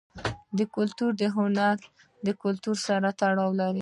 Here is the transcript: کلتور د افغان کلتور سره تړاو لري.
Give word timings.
کلتور 0.75 1.11
د 1.19 1.21
افغان 1.29 1.57
کلتور 2.43 2.75
سره 2.87 3.07
تړاو 3.19 3.51
لري. 3.59 3.69